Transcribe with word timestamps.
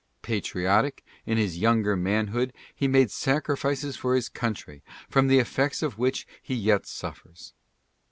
Patriotic, 0.23 1.05
in 1.27 1.37
his 1.37 1.59
younger 1.59 1.95
manhood 1.95 2.53
he 2.73 2.87
made 2.87 3.11
sacrifices 3.11 3.95
for 3.95 4.15
his 4.15 4.29
country 4.29 4.81
from 5.07 5.27
the 5.27 5.37
effects 5.37 5.83
of 5.83 5.99
which 5.99 6.25
he 6.41 6.55
yet 6.55 6.87
suffers. 6.87 7.53